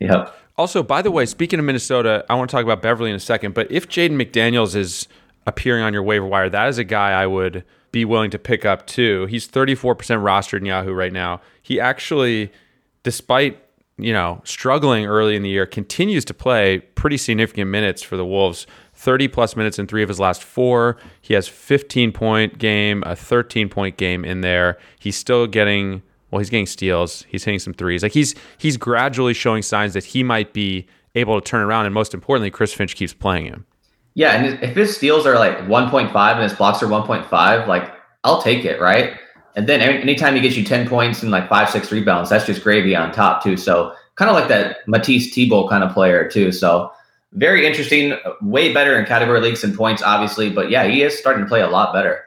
[0.00, 0.34] Yep.
[0.58, 3.20] Also, by the way, speaking of Minnesota, I want to talk about Beverley in a
[3.20, 3.52] second.
[3.52, 5.06] But if Jaden McDaniels is
[5.46, 8.64] appearing on your waiver wire, that is a guy I would be willing to pick
[8.64, 9.26] up too.
[9.26, 11.42] He's 34% rostered in Yahoo right now.
[11.62, 12.50] He actually,
[13.02, 13.58] despite
[13.98, 18.26] you know, struggling early in the year, continues to play pretty significant minutes for the
[18.26, 18.66] Wolves.
[18.94, 20.96] 30 plus minutes in three of his last four.
[21.20, 24.78] He has 15 point game, a 13 point game in there.
[24.98, 27.24] He's still getting well, he's getting steals.
[27.28, 28.02] He's hitting some threes.
[28.02, 31.86] Like he's he's gradually showing signs that he might be able to turn around.
[31.86, 33.66] And most importantly, Chris Finch keeps playing him.
[34.14, 37.92] Yeah, and if his steals are like 1.5 and his blocks are 1.5, like
[38.24, 39.18] I'll take it, right?
[39.56, 42.62] And then anytime he gets you 10 points and like five, six rebounds, that's just
[42.62, 43.56] gravy on top, too.
[43.56, 46.52] So kind of like that Matisse Thybulle kind of player, too.
[46.52, 46.92] So
[47.32, 50.50] very interesting, way better in category leagues and points, obviously.
[50.50, 52.22] But yeah, he is starting to play a lot better.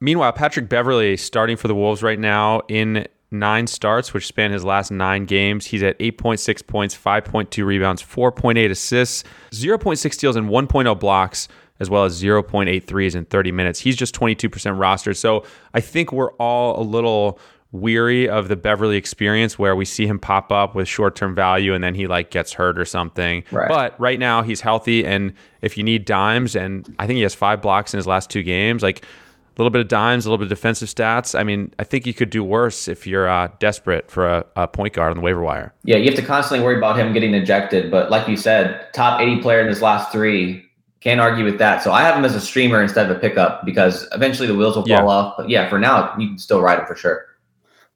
[0.00, 4.64] Meanwhile, Patrick Beverley starting for the Wolves right now in nine starts, which span his
[4.64, 5.66] last nine games.
[5.66, 11.48] He's at 8.6 points, 5.2 rebounds, 4.8 assists, 0.6 steals, and 1.0 blocks.
[11.80, 13.78] As well as 0.8 threes in 30 minutes.
[13.78, 15.16] He's just 22% rostered.
[15.16, 17.38] So I think we're all a little
[17.70, 21.74] weary of the Beverley experience where we see him pop up with short term value
[21.74, 23.44] and then he like gets hurt or something.
[23.50, 23.68] Right.
[23.68, 27.34] But right now he's healthy and if you need dimes and I think he has
[27.34, 30.38] five blocks in his last two games, like a little bit of dimes, a little
[30.38, 31.38] bit of defensive stats.
[31.38, 34.68] I mean, I think you could do worse if you're uh, desperate for a, a,
[34.68, 35.74] point guard on the waiver wire.
[35.82, 37.90] Yeah, you have to constantly worry about him getting ejected.
[37.90, 40.64] But like you said, top 80 player in his last three.
[41.00, 41.82] Can't argue with that.
[41.82, 44.74] So I have him as a streamer instead of a pickup because eventually the wheels
[44.76, 45.04] will fall Yeah.
[45.06, 45.34] off.
[45.36, 47.24] But yeah, for now, you can still ride him for sure.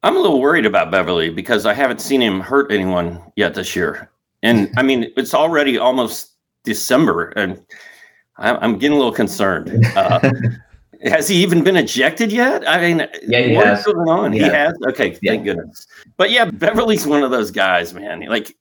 [0.03, 3.75] I'm a little worried about Beverley because I haven't seen him hurt anyone yet this
[3.75, 4.09] year.
[4.41, 6.31] And I mean, it's already almost
[6.65, 7.61] December, and
[8.37, 9.85] I'm, I'm getting a little concerned.
[9.95, 10.19] Uh,
[11.03, 12.67] has he even been ejected yet?
[12.67, 13.85] I mean, Yeah, he what's has.
[13.85, 14.33] going on?
[14.33, 14.73] He has.
[14.87, 15.31] Okay, Yeah.
[15.31, 15.87] thank goodness.
[16.17, 18.21] But yeah, Beverley's one of those guys, man.
[18.27, 18.53] Like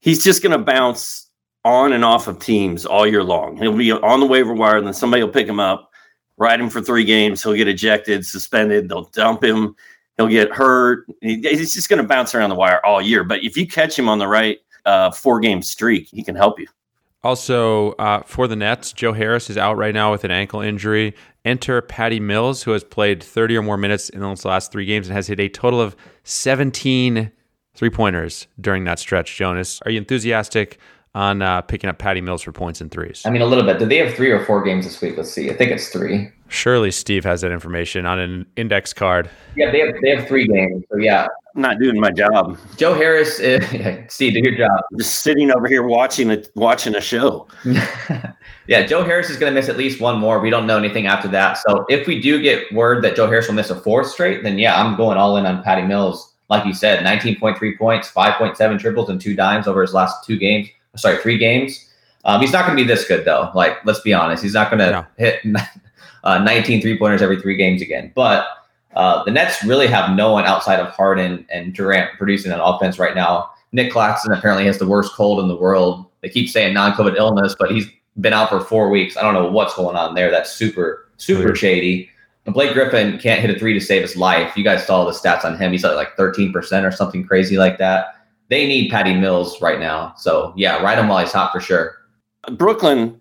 [0.00, 1.27] he's just going to bounce
[1.68, 3.56] on and off of teams all year long.
[3.56, 5.90] He'll be on the waiver wire, and then somebody will pick him up,
[6.38, 7.42] ride him for three games.
[7.42, 8.88] He'll get ejected, suspended.
[8.88, 9.76] They'll dump him.
[10.16, 11.06] He'll get hurt.
[11.20, 13.22] He's just going to bounce around the wire all year.
[13.22, 16.58] But if you catch him on the right uh, four game streak, he can help
[16.58, 16.66] you.
[17.22, 21.14] Also, uh, for the Nets, Joe Harris is out right now with an ankle injury.
[21.44, 25.08] Enter Patty Mills, who has played 30 or more minutes in those last three games
[25.08, 27.30] and has hit a total of 17
[27.74, 29.36] three pointers during that stretch.
[29.36, 30.78] Jonas, are you enthusiastic
[31.18, 33.22] on uh, picking up Patty Mills for points and threes?
[33.26, 33.80] I mean, a little bit.
[33.80, 35.16] Do they have three or four games this week?
[35.16, 35.50] Let's see.
[35.50, 36.30] I think it's three.
[36.46, 39.28] Surely Steve has that information on an index card.
[39.56, 40.84] Yeah, they have they have three games.
[40.90, 41.26] So yeah,
[41.56, 42.56] I'm not doing my job.
[42.76, 43.40] Joe Harris.
[43.40, 43.64] Is,
[44.08, 44.80] Steve, do your job.
[44.96, 47.48] Just sitting over here watching a watching a show.
[48.68, 50.38] yeah, Joe Harris is going to miss at least one more.
[50.38, 51.58] We don't know anything after that.
[51.66, 54.56] So if we do get word that Joe Harris will miss a fourth straight, then
[54.56, 56.32] yeah, I'm going all in on Patty Mills.
[56.48, 60.68] Like you said, 19.3 points, 5.7 triples, and two dimes over his last two games.
[60.96, 61.84] Sorry, three games.
[62.24, 63.50] Um, he's not going to be this good though.
[63.54, 65.06] Like, let's be honest, he's not going to No.
[65.16, 65.40] hit
[66.24, 68.12] uh, 19 three pointers every three games again.
[68.14, 68.46] But
[68.94, 72.98] uh, the Nets really have no one outside of Harden and Durant producing an offense
[72.98, 73.50] right now.
[73.72, 76.06] Nic Claxton apparently has the worst cold in the world.
[76.22, 77.86] They keep saying non-COVID illness, but he's
[78.20, 79.16] been out for four weeks.
[79.16, 80.30] I don't know what's going on there.
[80.30, 81.58] That's super, super Weird.
[81.58, 82.10] shady.
[82.46, 84.56] And Blake Griffin can't hit a three to save his life.
[84.56, 85.70] You guys saw the stats on him.
[85.70, 88.16] He's at like 13% or something crazy like that.
[88.48, 90.14] They need Patty Mills right now.
[90.16, 91.96] So yeah, ride him while he's hot for sure.
[92.52, 93.20] Brooklyn,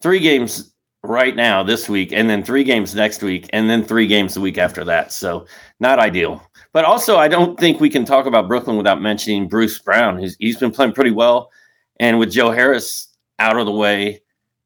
[0.00, 4.06] three games right now this week, and then three games next week, and then three
[4.06, 5.12] games the week after that.
[5.12, 5.46] So
[5.80, 6.42] not ideal.
[6.72, 10.18] But also, I don't think we can talk about Brooklyn without mentioning Bruce Brown.
[10.18, 11.50] He's, he's been playing pretty well,
[11.98, 14.20] and with Joe Harris out of the way,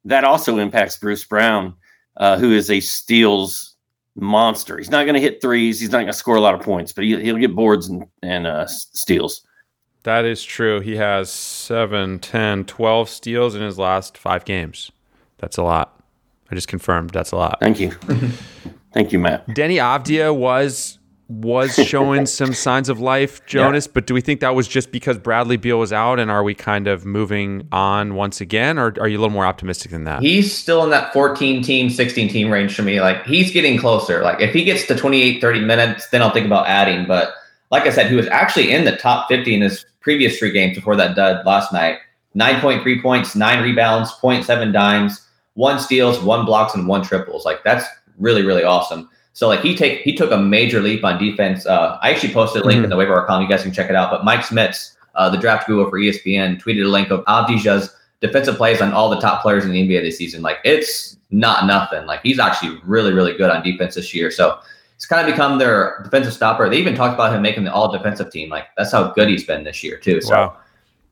[0.05, 1.75] that also impacts Bruce Brown,
[2.17, 3.77] uh, who is a steals
[4.17, 4.77] monster.
[4.79, 5.81] He's not going to hit threes.
[5.81, 8.05] He's not going to score a lot of points, but he, he'll get boards and,
[8.23, 9.47] and uh, steals.
[10.05, 10.81] That is true.
[10.81, 14.91] He has 7, 10, 12 steals in his last five games.
[15.39, 16.01] That's a lot.
[16.51, 17.59] I just confirmed that's a lot.
[17.61, 17.93] Thank you.
[18.93, 19.47] Thank you, Matt.
[19.49, 24.55] Deni Avdija was was showing some signs of life, Jonas, but do we think that
[24.55, 28.41] was just because Bradley Beal was out and are we kind of moving on once
[28.43, 30.21] again or are you a little more optimistic than that?
[30.21, 33.01] He's still in that 14 team, 16 team range for me.
[33.01, 34.23] Like he's getting closer.
[34.23, 37.07] Like if he gets to 28, 30 minutes, then I'll think about adding.
[37.07, 37.33] But
[37.71, 40.77] like I said, he was actually in the top 50 in his previous three games
[40.77, 41.99] before that dud last night.
[42.37, 47.45] 9.3 points, nine rebounds, 0.7 dimes, one steals, one blocks, and one triples.
[47.45, 47.85] Like that's
[48.19, 49.09] really, really awesome.
[49.35, 51.67] So like he take he took a major leap on defense.
[51.67, 53.43] Uh, I actually posted a link in the waiver column.
[53.43, 54.11] You guys can check it out.
[54.11, 58.57] But Mike Schmitz, uh, the draft guru for ESPN, tweeted a link of Avdija's defensive
[58.57, 60.43] plays on all the top players in the NBA this season.
[60.43, 62.07] Like it's not nothing.
[62.07, 64.31] Like he's actually really, really good on defense this year.
[64.31, 64.59] So
[65.03, 66.71] it's kind of become their defensive stopper.
[66.71, 68.49] They even talked about him making the all defensive team.
[68.49, 70.21] Like that's how good he's been this year too.
[70.21, 70.57] So Wow.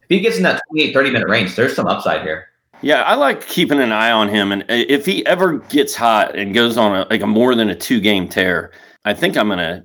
[0.03, 2.50] if he gets in that 28, 30 minute range, there's some upside here.
[2.83, 6.37] Yeah, I like keeping an eye on him, and uh, if he ever gets hot
[6.37, 8.70] and goes on a, like a more than a two game tear,
[9.05, 9.85] I think I'm gonna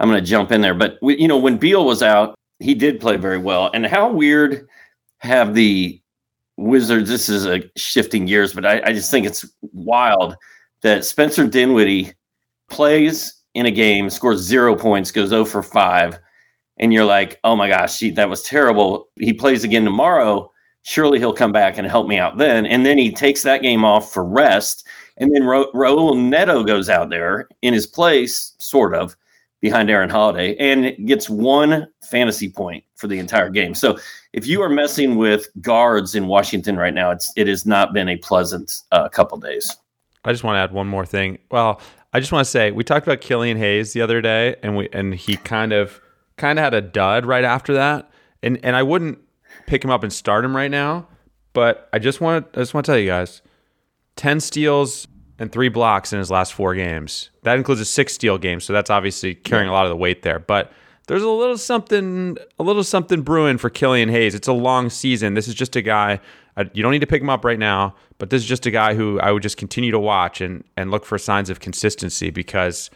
[0.00, 0.74] I'm gonna jump in there.
[0.74, 3.70] But we, you know, when Beal was out, he did play very well.
[3.72, 4.68] And how weird
[5.18, 6.02] have the
[6.56, 7.08] Wizards?
[7.08, 10.34] This is a shifting gears, but I, I just think it's wild
[10.82, 12.14] that Spencer Dinwiddie
[12.68, 16.18] plays in a game, scores zero points, goes 0 for five,
[16.78, 19.08] and you're like, oh my gosh, gee, that was terrible.
[19.16, 20.50] He plays again tomorrow
[20.84, 22.64] surely he'll come back and help me out then.
[22.66, 24.86] And then he takes that game off for rest.
[25.16, 29.16] And then Ra- Raul Neto goes out there in his place, sort of,
[29.60, 33.74] behind Aaron Holiday, and gets one fantasy point for the entire game.
[33.74, 33.98] So
[34.34, 38.08] if you are messing with guards in Washington right now, it's it has not been
[38.08, 39.74] a pleasant uh, couple days.
[40.26, 41.38] I just want to add one more thing.
[41.50, 41.80] Well,
[42.14, 44.88] I just want to say we talked about Killian Hayes the other day, and we
[44.92, 46.00] and he kind of
[46.36, 48.08] kind of had a dud right after that,
[48.42, 49.18] and and I wouldn't
[49.66, 51.08] pick him up and start him right now,
[51.52, 53.42] but I just want I just want to tell you guys,
[54.16, 57.30] 10 steals and three blocks in his last four games.
[57.42, 60.22] That includes a six steal game, so that's obviously carrying a lot of the weight
[60.22, 60.38] there.
[60.38, 60.72] But
[61.06, 64.34] there's a little something, a little something brewing for Killian Hayes.
[64.34, 65.34] It's a long season.
[65.34, 66.20] This is just a guy.
[66.56, 68.70] I, you don't need to pick him up right now, but this is just a
[68.70, 72.30] guy who I would just continue to watch and and look for signs of consistency
[72.30, 72.90] because,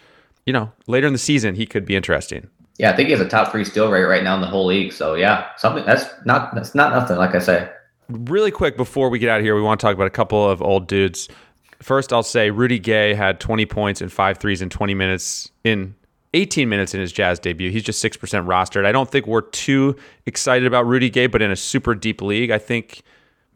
[0.46, 2.48] you know, later in the season he could be interesting.
[2.78, 4.66] Yeah, I think he has a top three steal rate right now in the whole
[4.66, 4.92] league.
[4.92, 7.16] So yeah, something that's not that's not nothing.
[7.16, 7.68] Like I say.
[8.08, 10.48] Really quick before we get out of here, we want to talk about a couple
[10.48, 11.28] of old dudes.
[11.82, 15.94] First, I'll say Rudy Gay had 20 points and five threes in 20 minutes in
[16.34, 17.70] 18 minutes in his Jazz debut.
[17.70, 18.84] He's just 6% rostered.
[18.84, 22.50] I don't think we're too excited about Rudy Gay, but in a super deep league,
[22.50, 23.02] I think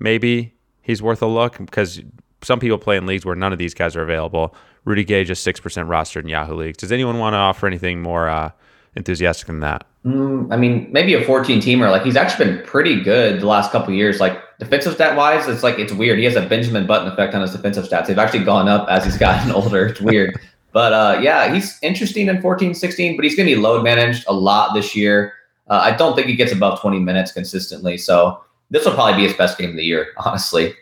[0.03, 2.01] maybe he's worth a look because
[2.43, 4.55] some people play in leagues where none of these guys are available.
[4.85, 6.79] Rudy Gay just 6% rostered in Yahoo leagues.
[6.79, 8.51] Does anyone want to offer anything more uh,
[8.97, 9.87] enthusiastic than that?
[10.05, 11.91] Mm, I mean, maybe a 14 teamer.
[11.91, 14.19] Like he's actually been pretty good the last couple years.
[14.19, 16.19] Like defensive stat wise, it's like it's weird.
[16.19, 18.09] He has a Benjamin Button effect on his defensive stats.
[18.09, 19.87] They've actually gone up as he's gotten older.
[19.87, 20.41] It's weird.
[20.73, 24.25] But uh, yeah, he's interesting in 14, 16, but he's going to be load managed
[24.27, 25.35] a lot this year.
[25.69, 27.97] Uh, I don't think he gets above 20 minutes consistently.
[27.99, 30.75] So this will probably be his best game of the year, honestly.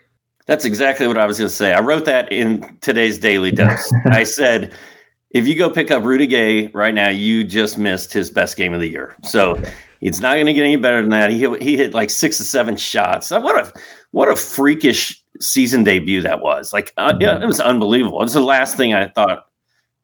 [0.46, 1.72] That's exactly what I was going to say.
[1.72, 3.92] I wrote that in today's daily dose.
[4.06, 4.72] I said,
[5.30, 8.72] if you go pick up Rudy Gay right now, you just missed his best game
[8.72, 9.16] of the year.
[9.24, 9.60] So
[10.00, 11.30] it's not going to get any better than that.
[11.30, 13.30] He hit, he hit like six or seven shots.
[13.30, 13.72] What a
[14.12, 16.72] what a freakish season debut that was.
[16.72, 18.20] Like uh, yeah, it was unbelievable.
[18.20, 19.46] It was the last thing I thought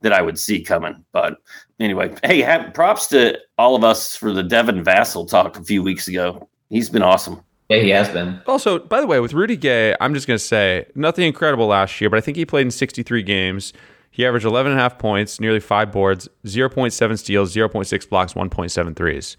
[0.03, 1.05] that I would see coming.
[1.13, 1.39] But
[1.81, 5.83] anyway, hey, have, props to all of us for the Devin Vassell talk a few
[5.83, 6.49] weeks ago.
[6.69, 7.43] He's been awesome.
[7.69, 8.41] Yeah, he has been.
[8.47, 12.01] Also, by the way, with Rudy Gay, I'm just going to say nothing incredible last
[12.01, 13.73] year, but I think he played in 63 games.
[14.11, 18.97] He averaged 11 and a half points, nearly five boards, 0.7 steals, 0.6 blocks, 1.7
[18.97, 19.37] threes.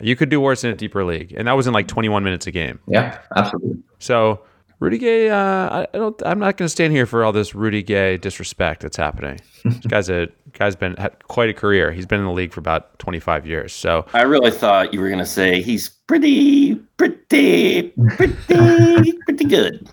[0.00, 2.46] You could do worse in a deeper league, and that was in like 21 minutes
[2.46, 2.80] a game.
[2.86, 3.82] Yeah, absolutely.
[3.98, 4.40] So
[4.80, 6.20] Rudy Gay, uh, I don't.
[6.24, 9.38] I'm not going to stand here for all this Rudy Gay disrespect that's happening.
[9.64, 11.92] this guy's a guy's been had quite a career.
[11.92, 13.74] He's been in the league for about 25 years.
[13.74, 19.86] So I really thought you were going to say he's pretty, pretty, pretty, pretty good.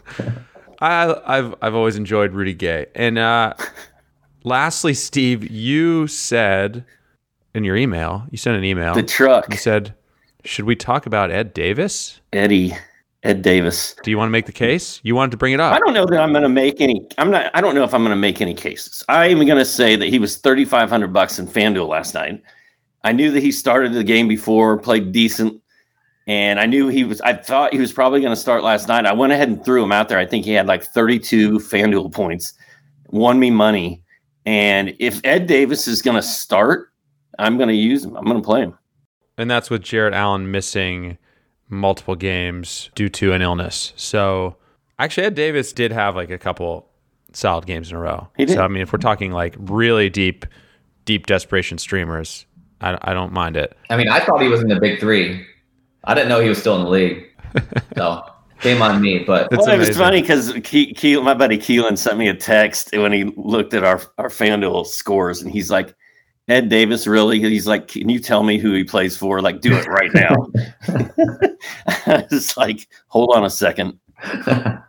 [0.79, 2.85] I, I've I've always enjoyed Rudy Gay.
[2.95, 3.55] And uh,
[4.45, 6.85] lastly, Steve, you said
[7.53, 8.93] in your email, you sent an email.
[8.93, 9.51] The truck.
[9.51, 9.95] You said,
[10.45, 12.73] "Should we talk about Ed Davis?" Eddie.
[13.27, 13.93] Ed Davis.
[14.03, 15.01] Do you want to make the case?
[15.03, 15.73] You wanted to bring it up.
[15.73, 17.05] I don't know that I'm going to make any.
[17.17, 17.51] I'm not.
[17.53, 19.03] I don't know if I'm going to make any cases.
[19.09, 22.41] I'm going to say that he was 3,500 bucks in FanDuel last night.
[23.03, 25.61] I knew that he started the game before, played decent,
[26.27, 27.19] and I knew he was.
[27.19, 29.05] I thought he was probably going to start last night.
[29.05, 30.17] I went ahead and threw him out there.
[30.17, 32.53] I think he had like 32 FanDuel points,
[33.09, 34.01] won me money.
[34.45, 36.93] And if Ed Davis is going to start,
[37.39, 38.15] I'm going to use him.
[38.15, 38.77] I'm going to play him.
[39.37, 41.17] And that's with Jarrett Allen missing
[41.69, 43.93] multiple games due to an illness.
[43.95, 44.55] So
[44.99, 46.89] actually, Ed Davis did have like a couple
[47.33, 48.27] solid games in a row.
[48.37, 48.55] He did.
[48.55, 50.45] So I mean, if we're talking like really deep,
[51.05, 52.45] deep desperation streamers,
[52.81, 53.75] I, I don't mind it.
[53.89, 55.45] I mean, I thought he was in the big three.
[56.03, 57.23] I didn't know he was still in the league.
[57.95, 58.23] So
[58.59, 59.19] shame on me.
[59.19, 62.95] But well, it was funny because Ke- Ke- my buddy Keelan sent me a text
[62.95, 65.95] when he looked at our our FanDuel scores, and he's like.
[66.47, 67.39] Ed Davis, really?
[67.39, 69.41] He's like, can you tell me who he plays for?
[69.41, 70.47] Like, do it right now.
[72.29, 73.99] it's like, hold on a second.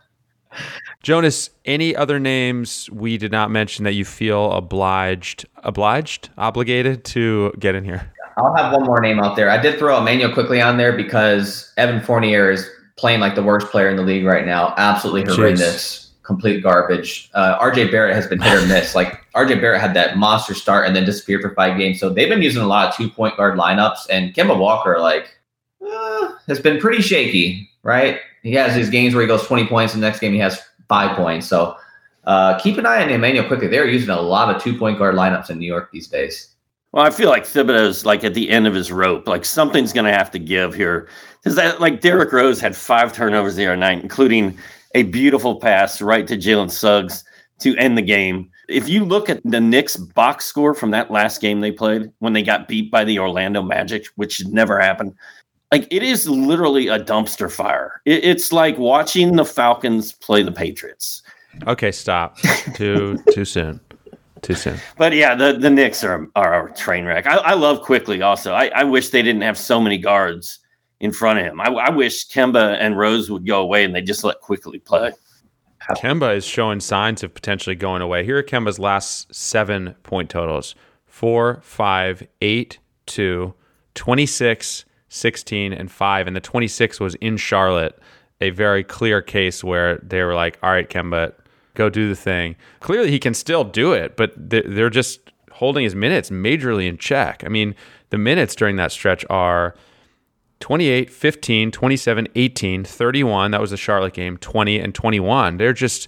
[1.03, 7.51] Jonas, any other names we did not mention that you feel obliged, obliged, obligated to
[7.59, 8.13] get in here?
[8.37, 9.49] I'll have one more name out there.
[9.49, 13.67] I did throw Immanuel Quickley on there because Evan Fournier is playing like the worst
[13.67, 14.73] player in the league right now.
[14.77, 16.05] Absolutely horrendous.
[16.05, 17.27] Jeez complete garbage.
[17.33, 18.93] Uh, RJ Barrett has been hit or miss.
[18.93, 21.99] Like RJ Barrett had that monster start and then disappeared for five games.
[21.99, 24.07] So they've been using a lot of two point guard lineups.
[24.09, 25.37] And Kemba Walker, like,
[25.81, 28.19] uh, has been pretty shaky, right?
[28.43, 31.15] He has these games where he goes 20 points, the next game he has five
[31.15, 31.47] points.
[31.47, 31.75] So
[32.25, 33.67] uh, keep an eye on Immanuel Quickley.
[33.67, 36.55] They're using a lot of two point guard lineups in New York these days.
[36.91, 39.27] Well, I feel like Thibodeau's like at the end of his rope.
[39.27, 41.07] Like something's going to have to give here.
[41.37, 44.57] Because that, like Derrick Rose had five turnovers the other night, including
[44.95, 47.23] a beautiful pass right to Jalen Suggs
[47.59, 48.49] to end the game.
[48.69, 52.33] If you look at the Knicks box score from that last game they played when
[52.33, 55.15] they got beat by the Orlando Magic, which never happened,
[55.71, 58.01] like it is literally a dumpster fire.
[58.05, 61.23] It, it's like watching the Falcons play the Patriots.
[61.67, 62.37] Okay, stop.
[62.75, 63.79] too too soon.
[64.41, 64.77] Too soon.
[64.97, 67.27] But yeah, the, the Knicks are are a train wreck.
[67.27, 68.53] I, I love Quickley also.
[68.53, 70.59] I, I wish they didn't have so many guards
[70.99, 71.61] in front of him.
[71.61, 75.11] I, I wish Kemba and Rose would go away and they just let Quickley play.
[75.95, 78.23] Kemba is showing signs of potentially going away.
[78.23, 80.75] Here are Kemba's last seven point totals
[81.07, 83.53] 4, 5, 8, 2,
[83.95, 86.27] 26, 16, and 5.
[86.27, 87.99] And the 26 was in Charlotte,
[88.39, 91.33] a very clear case where they were like, all right, Kemba,
[91.73, 92.55] go do the thing.
[92.79, 95.19] Clearly, he can still do it, but they're just
[95.51, 97.43] holding his minutes majorly in check.
[97.45, 97.75] I mean,
[98.11, 99.75] the minutes during that stretch are
[100.59, 103.51] 28, 15, 27, 18, 31.
[103.51, 105.57] That was the Charlotte game, 20 and 21.
[105.57, 106.07] They're just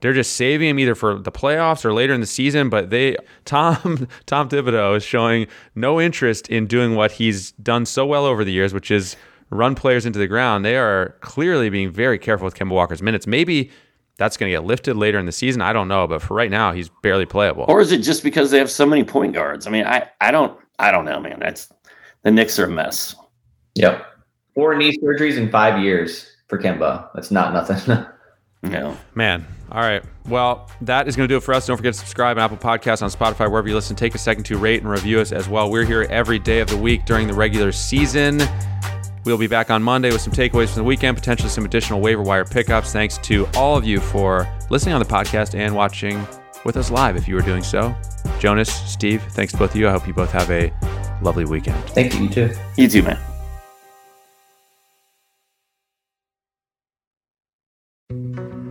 [0.00, 2.68] they're just saving him either for the playoffs or later in the season.
[2.68, 8.04] But they Tom Tom Thibodeau is showing no interest in doing what he's done so
[8.06, 9.16] well over the years, which is
[9.50, 10.64] run players into the ground.
[10.64, 13.26] They are clearly being very careful with Kemba Walker's minutes.
[13.26, 13.70] Maybe
[14.18, 15.60] that's going to get lifted later in the season.
[15.60, 17.66] I don't know, but for right now, he's barely playable.
[17.68, 19.66] Or is it just because they have so many point guards?
[19.66, 21.38] I mean, I I don't I don't know, man.
[21.40, 21.72] That's
[22.22, 23.14] the Knicks are a mess.
[23.76, 24.04] Yep,
[24.54, 27.08] four knee surgeries in five years for Kemba.
[27.14, 28.06] That's not nothing.
[28.62, 29.46] no, man.
[29.70, 30.02] All right.
[30.28, 31.66] Well, that is going to do it for us.
[31.66, 33.96] Don't forget to subscribe on Apple Podcasts, on Spotify, wherever you listen.
[33.96, 35.70] Take a second to rate and review us as well.
[35.70, 38.40] We're here every day of the week during the regular season.
[39.24, 42.22] We'll be back on Monday with some takeaways from the weekend, potentially some additional waiver
[42.22, 42.92] wire pickups.
[42.92, 46.24] Thanks to all of you for listening on the podcast and watching
[46.64, 47.94] with us live if you are doing so.
[48.38, 49.88] Jonas, Steve, thanks to both of you.
[49.88, 50.72] I hope you both have a
[51.22, 51.82] lovely weekend.
[51.86, 52.24] Thank you.
[52.24, 52.54] You too.
[52.76, 53.35] You too, man.